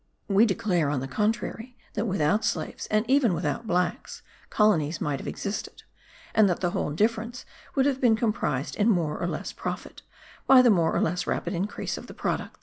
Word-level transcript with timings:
We 0.27 0.47
declare, 0.47 0.89
on 0.89 0.99
the 0.99 1.07
contrary, 1.07 1.77
that 1.93 2.07
without 2.07 2.43
slaves, 2.43 2.87
and 2.87 3.07
even 3.07 3.35
without 3.35 3.67
blacks, 3.67 4.23
colonies 4.49 4.99
might 4.99 5.19
have 5.19 5.27
existed, 5.27 5.83
and 6.33 6.49
that 6.49 6.59
the 6.59 6.71
whole 6.71 6.89
difference 6.89 7.45
would 7.75 7.85
have 7.85 8.01
been 8.01 8.15
comprised 8.15 8.75
in 8.75 8.89
more 8.89 9.19
or 9.19 9.27
less 9.27 9.53
profit, 9.53 10.01
by 10.47 10.63
the 10.63 10.71
more 10.71 10.91
or 10.95 11.01
less 11.01 11.27
rapid 11.27 11.53
increase 11.53 11.99
of 11.99 12.07
the 12.07 12.15
products. 12.15 12.59